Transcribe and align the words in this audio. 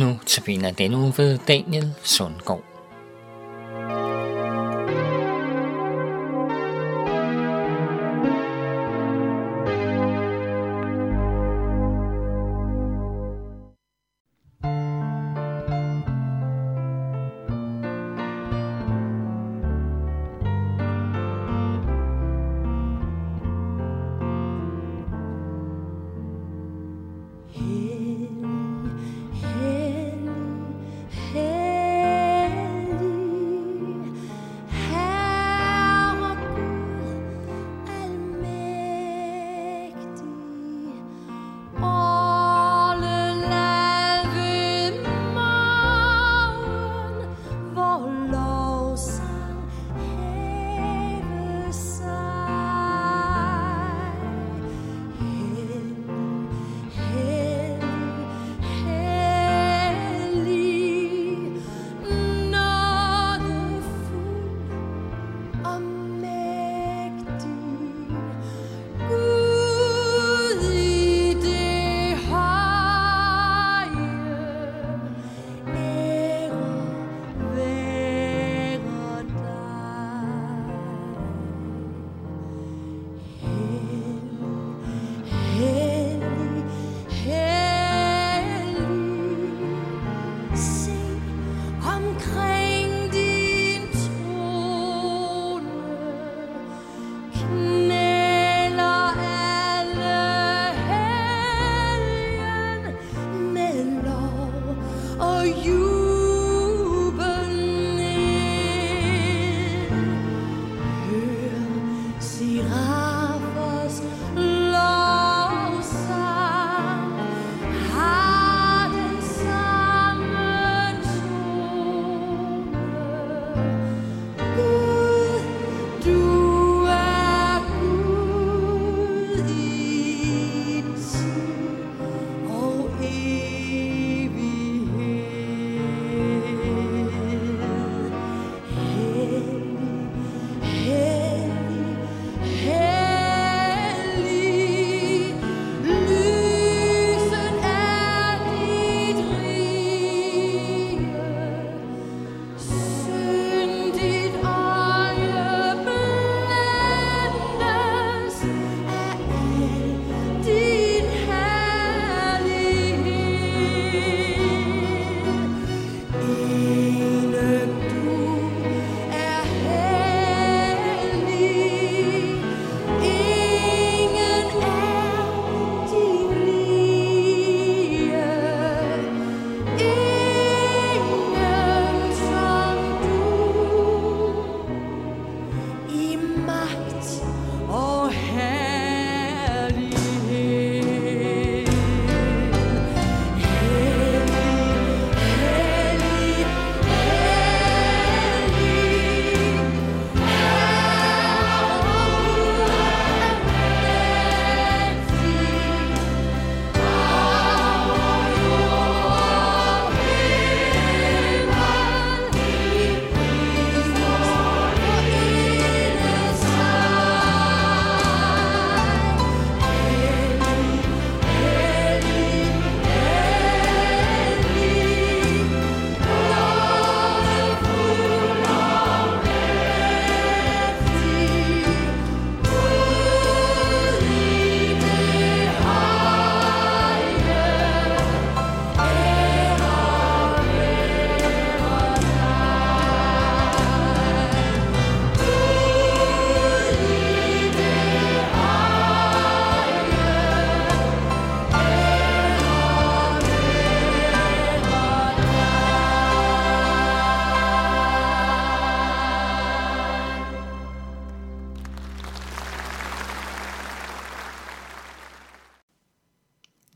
Nu 0.00 0.18
tabiner 0.26 0.70
denne 0.70 0.96
uge 0.96 1.12
ved 1.16 1.38
Daniel 1.48 1.94
Sundgaard. 2.02 2.79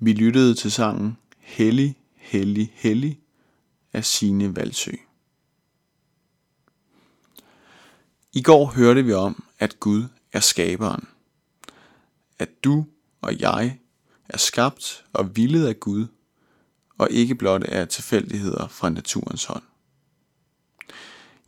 Vi 0.05 0.13
lyttede 0.13 0.55
til 0.55 0.73
sangen 0.73 1.17
Hellig, 1.39 1.97
Hellig, 2.17 2.73
Hellig 2.75 3.21
af 3.93 4.05
Sine 4.05 4.57
Valsø. 4.57 4.93
I 8.33 8.43
går 8.43 8.67
hørte 8.67 9.05
vi 9.05 9.13
om, 9.13 9.45
at 9.59 9.81
Gud 9.81 10.05
er 10.33 10.41
skaberen. 10.41 11.09
At 12.39 12.65
du 12.65 12.87
og 13.21 13.41
jeg 13.41 13.79
er 14.29 14.39
skabt 14.39 15.05
og 15.13 15.37
villet 15.37 15.67
af 15.67 15.81
Gud, 15.81 16.07
og 16.99 17.11
ikke 17.11 17.35
blot 17.35 17.65
af 17.65 17.89
tilfældigheder 17.89 18.69
fra 18.69 18.91
naturens 18.91 19.45
hånd. 19.45 19.63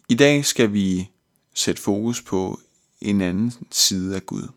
I 0.09 0.14
dag 0.14 0.44
skal 0.44 0.73
vi 0.73 1.11
sætte 1.55 1.82
fokus 1.82 2.23
på 2.23 2.61
en 3.00 3.20
anden 3.20 3.52
side 3.70 4.17
af 4.17 4.26
Gud. 4.26 4.49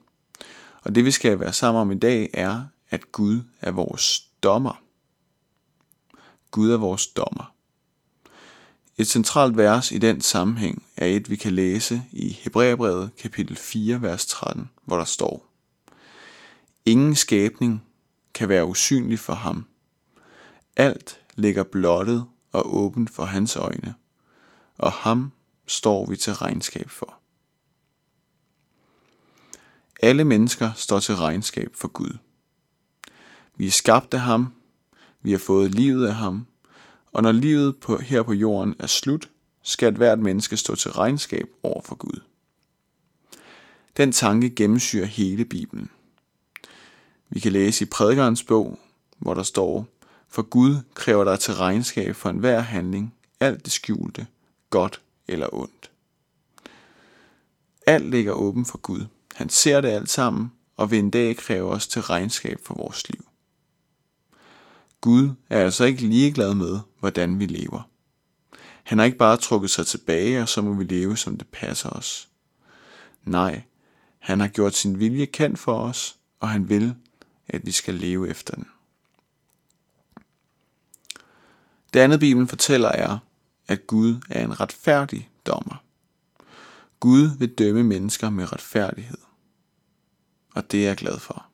Og 0.81 0.95
det 0.95 1.05
vi 1.05 1.11
skal 1.11 1.39
være 1.39 1.53
sammen 1.53 1.81
om 1.81 1.91
i 1.91 1.99
dag 1.99 2.29
er, 2.33 2.65
at 2.89 3.11
Gud 3.11 3.41
er 3.61 3.71
vores 3.71 4.19
dommer. 4.43 4.81
Gud 6.51 6.71
er 6.71 6.77
vores 6.77 7.07
dommer. 7.07 7.53
Et 8.97 9.07
centralt 9.07 9.57
vers 9.57 9.91
i 9.91 9.97
den 9.97 10.21
sammenhæng 10.21 10.85
er 10.97 11.05
et, 11.05 11.29
vi 11.29 11.35
kan 11.35 11.53
læse 11.53 12.03
i 12.11 12.29
Hebræerbrevet 12.29 13.11
kapitel 13.17 13.55
4, 13.55 14.01
vers 14.01 14.25
13, 14.25 14.69
hvor 14.85 14.97
der 14.97 15.05
står, 15.05 15.45
Ingen 16.85 17.15
skabning 17.15 17.83
kan 18.33 18.49
være 18.49 18.65
usynlig 18.65 19.19
for 19.19 19.33
ham. 19.33 19.65
Alt 20.75 21.19
ligger 21.35 21.63
blottet 21.63 22.25
og 22.51 22.75
åbent 22.75 23.09
for 23.09 23.25
hans 23.25 23.55
øjne, 23.55 23.95
og 24.77 24.91
ham 24.91 25.31
står 25.67 26.05
vi 26.05 26.15
til 26.17 26.33
regnskab 26.33 26.89
for. 26.89 27.19
Alle 30.01 30.23
mennesker 30.23 30.71
står 30.75 30.99
til 30.99 31.15
regnskab 31.15 31.75
for 31.75 31.87
Gud. 31.87 32.17
Vi 33.59 33.67
er 33.67 33.71
skabt 33.71 34.13
af 34.13 34.19
ham, 34.19 34.53
vi 35.21 35.31
har 35.31 35.37
fået 35.37 35.75
livet 35.75 36.07
af 36.07 36.15
ham, 36.15 36.47
og 37.11 37.23
når 37.23 37.31
livet 37.31 37.77
på, 37.77 37.97
her 37.97 38.23
på 38.23 38.33
jorden 38.33 38.75
er 38.79 38.87
slut, 38.87 39.29
skal 39.63 39.95
hvert 39.95 40.19
menneske 40.19 40.57
stå 40.57 40.75
til 40.75 40.91
regnskab 40.91 41.49
over 41.63 41.81
for 41.81 41.95
Gud. 41.95 42.21
Den 43.97 44.11
tanke 44.11 44.49
gennemsyrer 44.49 45.05
hele 45.05 45.45
Bibelen. 45.45 45.89
Vi 47.29 47.39
kan 47.39 47.51
læse 47.51 47.85
i 47.85 47.87
prædikernes 47.87 48.43
bog, 48.43 48.79
hvor 49.17 49.33
der 49.33 49.43
står, 49.43 49.87
for 50.27 50.41
Gud 50.41 50.75
kræver 50.93 51.23
dig 51.23 51.39
til 51.39 51.53
regnskab 51.53 52.15
for 52.15 52.29
enhver 52.29 52.59
handling, 52.59 53.13
alt 53.39 53.65
det 53.65 53.71
skjulte, 53.73 54.27
godt 54.69 55.01
eller 55.27 55.53
ondt. 55.53 55.91
Alt 57.87 58.09
ligger 58.09 58.33
åben 58.33 58.65
for 58.65 58.77
Gud. 58.77 59.05
Han 59.35 59.49
ser 59.49 59.81
det 59.81 59.89
alt 59.89 60.09
sammen, 60.09 60.51
og 60.77 60.91
vil 60.91 60.99
en 60.99 61.11
dag 61.11 61.37
kræve 61.37 61.69
os 61.69 61.87
til 61.87 62.01
regnskab 62.01 62.59
for 62.63 62.73
vores 62.73 63.09
liv. 63.09 63.28
Gud 65.01 65.29
er 65.49 65.63
altså 65.63 65.83
ikke 65.83 66.07
ligeglad 66.07 66.53
med, 66.53 66.79
hvordan 66.99 67.39
vi 67.39 67.45
lever. 67.45 67.89
Han 68.83 68.97
har 68.97 69.05
ikke 69.05 69.17
bare 69.17 69.37
trukket 69.37 69.69
sig 69.69 69.87
tilbage, 69.87 70.41
og 70.41 70.49
så 70.49 70.61
må 70.61 70.73
vi 70.73 70.83
leve, 70.83 71.17
som 71.17 71.37
det 71.37 71.47
passer 71.47 71.89
os. 71.89 72.29
Nej, 73.23 73.61
han 74.19 74.39
har 74.39 74.47
gjort 74.47 74.75
sin 74.75 74.99
vilje 74.99 75.25
kendt 75.25 75.59
for 75.59 75.79
os, 75.79 76.17
og 76.39 76.49
han 76.49 76.69
vil, 76.69 76.95
at 77.47 77.65
vi 77.65 77.71
skal 77.71 77.93
leve 77.93 78.29
efter 78.29 78.55
den. 78.55 78.67
Det 81.93 81.99
andet 81.99 82.19
Bibelen 82.19 82.47
fortæller 82.47 82.89
er, 82.89 83.17
at 83.67 83.87
Gud 83.87 84.15
er 84.29 84.43
en 84.43 84.59
retfærdig 84.59 85.29
dommer. 85.45 85.83
Gud 86.99 87.37
vil 87.37 87.53
dømme 87.53 87.83
mennesker 87.83 88.29
med 88.29 88.53
retfærdighed. 88.53 89.17
Og 90.55 90.71
det 90.71 90.83
er 90.83 90.87
jeg 90.87 90.97
glad 90.97 91.19
for. 91.19 91.45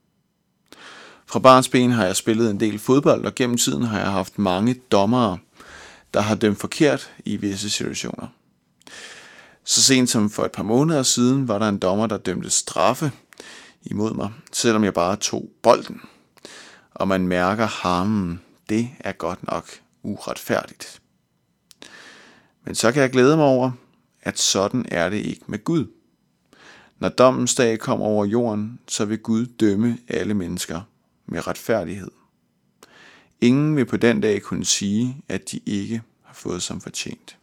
Fra 1.25 1.39
barns 1.39 1.69
ben 1.69 1.91
har 1.91 2.05
jeg 2.05 2.15
spillet 2.15 2.49
en 2.49 2.59
del 2.59 2.79
fodbold, 2.79 3.25
og 3.25 3.35
gennem 3.35 3.57
tiden 3.57 3.83
har 3.83 3.99
jeg 3.99 4.11
haft 4.11 4.39
mange 4.39 4.73
dommere, 4.73 5.37
der 6.13 6.21
har 6.21 6.35
dømt 6.35 6.59
forkert 6.59 7.11
i 7.25 7.37
visse 7.37 7.69
situationer. 7.69 8.27
Så 9.63 9.81
sent 9.81 10.09
som 10.09 10.29
for 10.29 10.45
et 10.45 10.51
par 10.51 10.63
måneder 10.63 11.03
siden 11.03 11.47
var 11.47 11.59
der 11.59 11.69
en 11.69 11.77
dommer, 11.77 12.07
der 12.07 12.17
dømte 12.17 12.49
straffe 12.49 13.11
imod 13.81 14.13
mig, 14.13 14.31
selvom 14.51 14.83
jeg 14.83 14.93
bare 14.93 15.15
tog 15.15 15.49
bolden. 15.63 16.01
Og 16.93 17.07
man 17.07 17.27
mærker 17.27 17.65
harmen, 17.65 18.41
det 18.69 18.89
er 18.99 19.11
godt 19.11 19.47
nok 19.47 19.69
uretfærdigt. 20.03 21.01
Men 22.65 22.75
så 22.75 22.91
kan 22.91 23.01
jeg 23.01 23.11
glæde 23.11 23.37
mig 23.37 23.45
over, 23.45 23.71
at 24.21 24.39
sådan 24.39 24.85
er 24.91 25.09
det 25.09 25.17
ikke 25.17 25.43
med 25.47 25.63
Gud. 25.63 25.85
Når 26.99 27.09
dommens 27.09 27.55
dag 27.55 27.79
kommer 27.79 28.05
over 28.05 28.25
jorden, 28.25 28.79
så 28.87 29.05
vil 29.05 29.17
Gud 29.17 29.45
dømme 29.45 29.97
alle 30.07 30.33
mennesker 30.33 30.81
med 31.25 31.47
retfærdighed. 31.47 32.11
Ingen 33.41 33.75
vil 33.75 33.85
på 33.85 33.97
den 33.97 34.21
dag 34.21 34.41
kunne 34.41 34.65
sige, 34.65 35.17
at 35.27 35.51
de 35.51 35.59
ikke 35.65 36.01
har 36.23 36.33
fået 36.33 36.61
som 36.61 36.81
fortjent. 36.81 37.37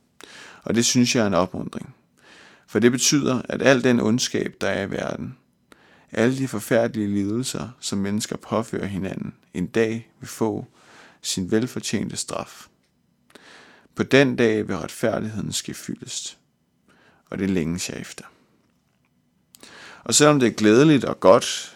Og 0.62 0.74
det 0.74 0.84
synes 0.84 1.16
jeg 1.16 1.22
er 1.22 1.26
en 1.26 1.34
opmundring. 1.34 1.94
For 2.66 2.78
det 2.78 2.92
betyder, 2.92 3.42
at 3.48 3.62
al 3.62 3.84
den 3.84 4.00
ondskab, 4.00 4.54
der 4.60 4.68
er 4.68 4.82
i 4.82 4.90
verden, 4.90 5.36
alle 6.12 6.38
de 6.38 6.48
forfærdelige 6.48 7.08
lidelser, 7.08 7.68
som 7.80 7.98
mennesker 7.98 8.36
påfører 8.36 8.86
hinanden, 8.86 9.34
en 9.54 9.66
dag 9.66 10.10
vil 10.20 10.28
få 10.28 10.66
sin 11.22 11.50
velfortjente 11.50 12.16
straf. 12.16 12.66
På 13.94 14.02
den 14.02 14.36
dag 14.36 14.68
vil 14.68 14.76
retfærdigheden 14.76 15.52
ske 15.52 15.74
fyldest, 15.74 16.38
og 17.30 17.38
det 17.38 17.50
længes 17.50 17.88
jeg 17.88 18.00
efter. 18.00 18.24
Og 20.04 20.14
selvom 20.14 20.40
det 20.40 20.46
er 20.46 20.52
glædeligt 20.52 21.04
og 21.04 21.20
godt, 21.20 21.71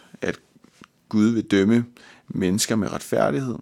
Gud 1.09 1.29
vil 1.29 1.45
dømme 1.45 1.85
mennesker 2.29 2.77
med 2.77 2.93
retfærdighed, 2.93 3.59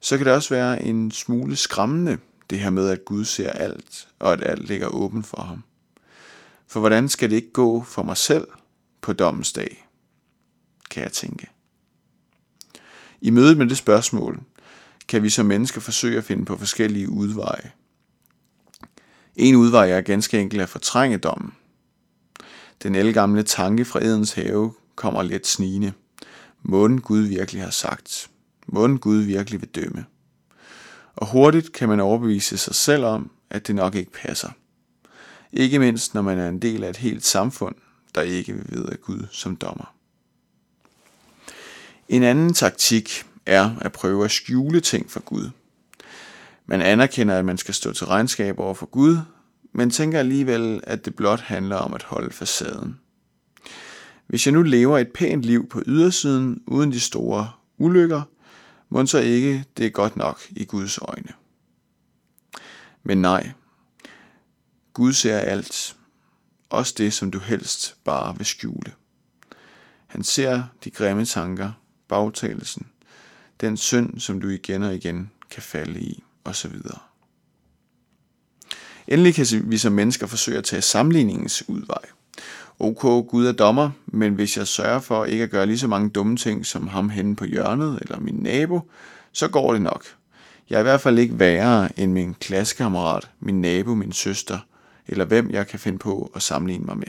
så 0.00 0.16
kan 0.16 0.26
det 0.26 0.34
også 0.34 0.54
være 0.54 0.82
en 0.82 1.10
smule 1.10 1.56
skræmmende, 1.56 2.18
det 2.50 2.58
her 2.60 2.70
med, 2.70 2.88
at 2.88 3.04
Gud 3.04 3.24
ser 3.24 3.50
alt, 3.50 4.08
og 4.18 4.32
at 4.32 4.42
alt 4.42 4.68
ligger 4.68 4.86
åben 4.86 5.22
for 5.22 5.42
ham. 5.42 5.64
For 6.66 6.80
hvordan 6.80 7.08
skal 7.08 7.30
det 7.30 7.36
ikke 7.36 7.52
gå 7.52 7.82
for 7.82 8.02
mig 8.02 8.16
selv 8.16 8.48
på 9.00 9.12
dommens 9.12 9.52
dag, 9.52 9.88
kan 10.90 11.02
jeg 11.02 11.12
tænke. 11.12 11.46
I 13.20 13.30
mødet 13.30 13.58
med 13.58 13.66
det 13.66 13.76
spørgsmål, 13.76 14.40
kan 15.08 15.22
vi 15.22 15.30
som 15.30 15.46
mennesker 15.46 15.80
forsøge 15.80 16.18
at 16.18 16.24
finde 16.24 16.44
på 16.44 16.56
forskellige 16.56 17.10
udveje. 17.10 17.70
En 19.36 19.56
udvej 19.56 19.90
er 19.90 20.00
ganske 20.00 20.40
enkelt 20.40 20.62
at 20.62 20.68
fortrænge 20.68 21.18
dommen. 21.18 21.52
Den 22.82 22.94
elgamle 22.94 23.42
tanke 23.42 23.84
fra 23.84 24.04
Edens 24.04 24.32
have 24.32 24.72
kommer 24.94 25.22
let 25.22 25.46
snigende. 25.46 25.92
Måden 26.66 27.00
Gud 27.00 27.20
virkelig 27.20 27.62
har 27.62 27.70
sagt. 27.70 28.30
Måden 28.66 28.98
Gud 28.98 29.18
virkelig 29.18 29.60
vil 29.60 29.68
dømme. 29.68 30.04
Og 31.16 31.26
hurtigt 31.26 31.72
kan 31.72 31.88
man 31.88 32.00
overbevise 32.00 32.58
sig 32.58 32.74
selv 32.74 33.04
om, 33.04 33.30
at 33.50 33.66
det 33.66 33.74
nok 33.74 33.94
ikke 33.94 34.12
passer. 34.12 34.50
Ikke 35.52 35.78
mindst 35.78 36.14
når 36.14 36.22
man 36.22 36.38
er 36.38 36.48
en 36.48 36.62
del 36.62 36.84
af 36.84 36.90
et 36.90 36.96
helt 36.96 37.24
samfund, 37.24 37.74
der 38.14 38.22
ikke 38.22 38.52
vil 38.52 38.64
vide 38.68 38.88
af 38.92 39.00
Gud 39.00 39.26
som 39.30 39.56
dommer. 39.56 39.94
En 42.08 42.22
anden 42.22 42.54
taktik 42.54 43.26
er 43.46 43.70
at 43.80 43.92
prøve 43.92 44.24
at 44.24 44.30
skjule 44.30 44.80
ting 44.80 45.10
for 45.10 45.20
Gud. 45.20 45.50
Man 46.66 46.82
anerkender, 46.82 47.38
at 47.38 47.44
man 47.44 47.58
skal 47.58 47.74
stå 47.74 47.92
til 47.92 48.06
regnskab 48.06 48.58
over 48.58 48.74
for 48.74 48.86
Gud, 48.86 49.18
men 49.72 49.90
tænker 49.90 50.18
alligevel, 50.18 50.80
at 50.82 51.04
det 51.04 51.16
blot 51.16 51.40
handler 51.40 51.76
om 51.76 51.94
at 51.94 52.02
holde 52.02 52.30
facaden. 52.30 52.98
Hvis 54.26 54.46
jeg 54.46 54.52
nu 54.52 54.62
lever 54.62 54.98
et 54.98 55.12
pænt 55.12 55.42
liv 55.42 55.68
på 55.68 55.82
ydersiden 55.86 56.62
uden 56.66 56.92
de 56.92 57.00
store 57.00 57.50
ulykker, 57.78 58.22
må 58.88 59.06
så 59.06 59.18
ikke 59.18 59.64
det 59.76 59.86
er 59.86 59.90
godt 59.90 60.16
nok 60.16 60.40
i 60.50 60.64
Guds 60.64 60.98
øjne. 60.98 61.32
Men 63.02 63.20
nej, 63.20 63.52
Gud 64.92 65.12
ser 65.12 65.38
alt, 65.38 65.96
også 66.70 66.94
det, 66.98 67.12
som 67.12 67.30
du 67.30 67.38
helst 67.38 67.96
bare 68.04 68.36
vil 68.36 68.46
skjule. 68.46 68.92
Han 70.06 70.24
ser 70.24 70.62
de 70.84 70.90
grimme 70.90 71.24
tanker, 71.24 71.72
bagtagelsen, 72.08 72.86
den 73.60 73.76
synd, 73.76 74.20
som 74.20 74.40
du 74.40 74.48
igen 74.48 74.82
og 74.82 74.94
igen 74.94 75.30
kan 75.50 75.62
falde 75.62 76.00
i, 76.00 76.22
osv. 76.44 76.80
Endelig 79.06 79.34
kan 79.34 79.46
vi 79.64 79.78
som 79.78 79.92
mennesker 79.92 80.26
forsøge 80.26 80.58
at 80.58 80.64
tage 80.64 80.82
sammenligningens 80.82 81.68
udvej. 81.68 82.04
Ok, 82.78 83.28
Gud 83.28 83.46
er 83.46 83.52
dommer, 83.52 83.90
men 84.06 84.34
hvis 84.34 84.56
jeg 84.56 84.66
sørger 84.66 85.00
for 85.00 85.24
ikke 85.24 85.44
at 85.44 85.50
gøre 85.50 85.66
lige 85.66 85.78
så 85.78 85.88
mange 85.88 86.10
dumme 86.10 86.36
ting 86.36 86.66
som 86.66 86.88
ham 86.88 87.08
henne 87.08 87.36
på 87.36 87.44
hjørnet 87.44 87.98
eller 88.02 88.20
min 88.20 88.34
nabo, 88.34 88.80
så 89.32 89.48
går 89.48 89.72
det 89.72 89.82
nok. 89.82 90.04
Jeg 90.70 90.76
er 90.76 90.80
i 90.80 90.82
hvert 90.82 91.00
fald 91.00 91.18
ikke 91.18 91.38
værre 91.38 92.00
end 92.00 92.12
min 92.12 92.34
klassekammerat, 92.34 93.30
min 93.40 93.60
nabo, 93.60 93.94
min 93.94 94.12
søster, 94.12 94.58
eller 95.06 95.24
hvem 95.24 95.50
jeg 95.50 95.66
kan 95.66 95.78
finde 95.78 95.98
på 95.98 96.32
at 96.34 96.42
sammenligne 96.42 96.84
mig 96.84 96.98
med. 96.98 97.08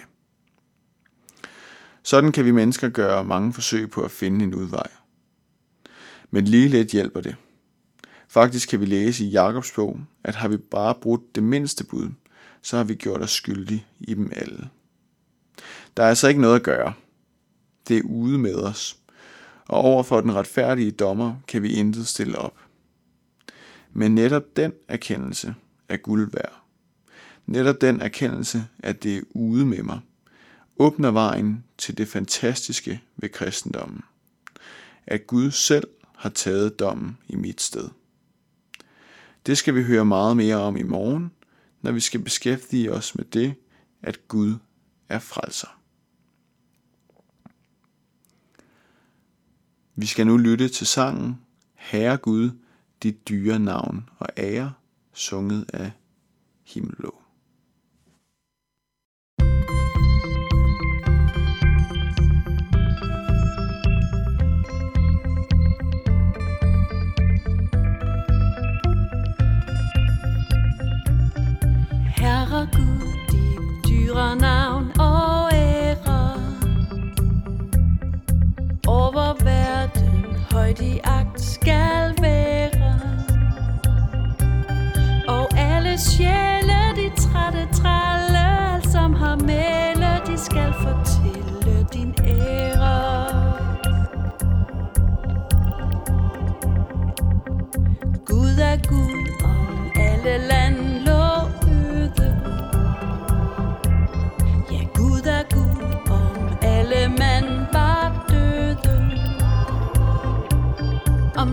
Sådan 2.03 2.31
kan 2.31 2.45
vi 2.45 2.51
mennesker 2.51 2.89
gøre 2.89 3.23
mange 3.23 3.53
forsøg 3.53 3.89
på 3.89 4.01
at 4.01 4.11
finde 4.11 4.43
en 4.43 4.55
udvej. 4.55 4.87
Men 6.31 6.45
lige 6.45 6.67
lidt 6.67 6.91
hjælper 6.91 7.21
det. 7.21 7.35
Faktisk 8.27 8.69
kan 8.69 8.79
vi 8.79 8.85
læse 8.85 9.25
i 9.25 9.29
Jakobs 9.29 9.71
bog, 9.71 9.99
at 10.23 10.35
har 10.35 10.47
vi 10.47 10.57
bare 10.57 10.95
brudt 11.01 11.35
det 11.35 11.43
mindste 11.43 11.83
bud, 11.83 12.09
så 12.61 12.77
har 12.77 12.83
vi 12.83 12.95
gjort 12.95 13.21
os 13.21 13.31
skyldige 13.31 13.85
i 13.99 14.13
dem 14.13 14.31
alle. 14.35 14.69
Der 15.97 16.03
er 16.03 16.09
altså 16.09 16.27
ikke 16.27 16.41
noget 16.41 16.55
at 16.55 16.63
gøre. 16.63 16.93
Det 17.87 17.97
er 17.97 18.03
ude 18.03 18.37
med 18.37 18.55
os. 18.55 18.97
Og 19.67 19.77
over 19.77 20.03
for 20.03 20.21
den 20.21 20.35
retfærdige 20.35 20.91
dommer 20.91 21.35
kan 21.47 21.63
vi 21.63 21.73
intet 21.73 22.07
stille 22.07 22.37
op. 22.37 22.57
Men 23.93 24.15
netop 24.15 24.43
den 24.55 24.73
erkendelse 24.87 25.55
er 25.89 25.97
guld 25.97 26.31
værd. 26.31 26.61
Netop 27.45 27.81
den 27.81 28.01
erkendelse, 28.01 28.67
at 28.79 29.03
det 29.03 29.17
er 29.17 29.21
ude 29.29 29.65
med 29.65 29.83
mig, 29.83 29.99
åbner 30.77 31.11
vejen 31.11 31.63
til 31.77 31.97
det 31.97 32.07
fantastiske 32.07 33.01
ved 33.17 33.29
kristendommen. 33.29 34.01
At 35.07 35.27
Gud 35.27 35.51
selv 35.51 35.87
har 36.15 36.29
taget 36.29 36.79
dommen 36.79 37.17
i 37.27 37.35
mit 37.35 37.61
sted. 37.61 37.89
Det 39.45 39.57
skal 39.57 39.75
vi 39.75 39.83
høre 39.83 40.05
meget 40.05 40.37
mere 40.37 40.55
om 40.55 40.77
i 40.77 40.83
morgen, 40.83 41.31
når 41.81 41.91
vi 41.91 41.99
skal 41.99 42.19
beskæftige 42.19 42.93
os 42.93 43.15
med 43.15 43.25
det, 43.25 43.55
at 44.01 44.27
Gud 44.27 44.55
er 45.09 45.19
frelser. 45.19 45.79
Vi 49.97 50.05
skal 50.05 50.27
nu 50.27 50.37
lytte 50.37 50.67
til 50.67 50.87
sangen 50.87 51.39
Herre 51.75 52.17
Gud, 52.17 52.49
dit 53.03 53.29
dyre 53.29 53.59
navn 53.59 54.09
og 54.19 54.27
ære, 54.37 54.73
sunget 55.13 55.65
af 55.73 55.91
Himmelå. 56.63 57.15
Herre 72.15 72.67
Gud, 72.73 73.13
dit 73.31 73.89
dyre 73.89 74.35
navn 74.35 74.54
i 80.85 80.99
agt 81.03 81.41
skal 81.41 82.13
være. 82.21 82.99
Og 85.27 85.47
alle 85.57 85.97
sjæle, 85.97 86.79
de 86.95 87.09
trætte 87.21 87.67
tralle 87.73 88.81
som 88.91 89.13
har 89.13 89.35
mæle, 89.35 90.11
de 90.27 90.37
skal 90.37 90.73
fortælle 90.73 91.87
din 91.93 92.13
ære. 92.27 93.25
Gud 98.25 98.57
er 98.71 98.77
Gud, 98.89 99.43
og 99.43 100.01
alle 100.01 100.37
land 100.47 100.94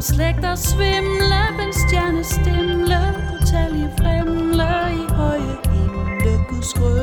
slægter 0.02 0.54
svimle, 0.54 1.42
men 1.56 1.72
stjerne 1.72 2.24
stimle, 2.24 3.00
utallige 3.34 3.90
fremle 3.98 4.72
i 4.92 5.12
høje 5.14 5.56
himle, 5.72 6.44
Guds 6.48 6.80
røde. 6.80 7.01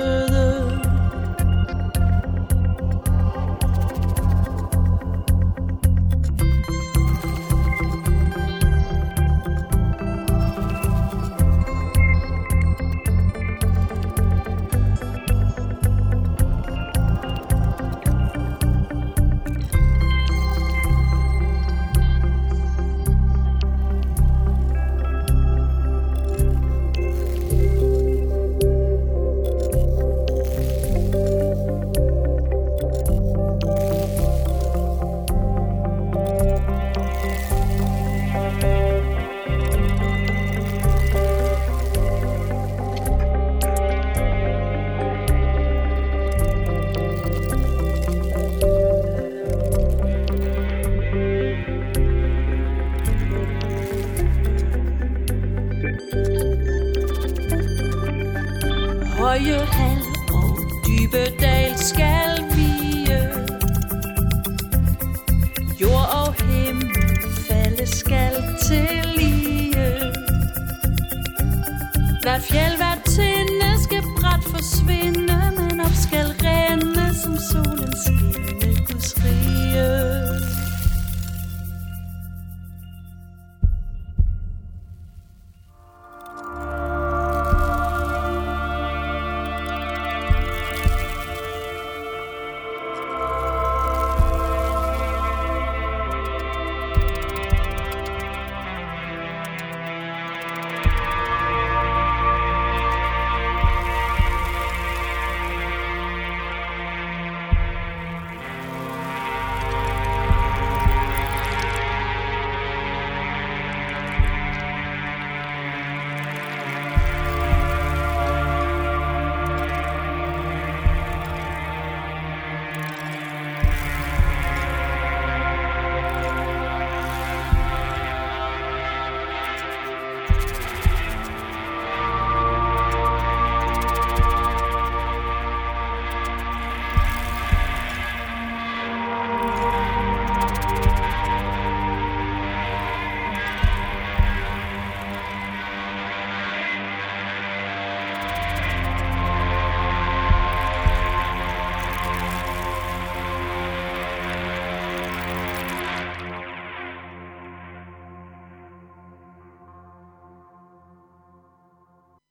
høje 59.20 59.66
hal 59.66 60.02
og 60.34 60.58
dybe 60.88 61.24
dal 61.42 61.78
skal 61.78 62.44
vige. 62.56 63.18
Øh, 63.18 63.48
jord 65.82 66.08
og 66.22 66.34
himmel 66.44 66.92
falde 67.48 67.88
skal 67.88 68.34
til 68.68 68.90
lige. 69.18 69.80
Øh. 69.88 70.14
Hvert 72.22 72.42
fjeld, 72.42 72.78
hvert 72.78 73.04
tinde 73.06 73.84
skal 73.84 74.04
bræt 74.20 74.44
forsvinde, 74.44 75.54
men 75.58 75.80
op 75.80 75.96
skal 76.06 76.26
rende 76.44 77.16
som 77.22 77.38
solen 77.52 77.94
skinne 78.04 78.86
Guds 78.88 79.16
rige. 79.24 80.39